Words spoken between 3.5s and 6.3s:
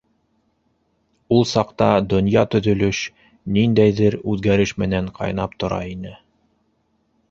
ниндәйҙер үҙгәреш менән ҡайнап тора ине.